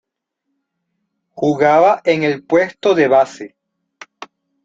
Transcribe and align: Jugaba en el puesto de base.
Jugaba 1.35 2.01
en 2.05 2.23
el 2.23 2.43
puesto 2.43 2.95
de 2.95 3.07
base. 3.07 3.55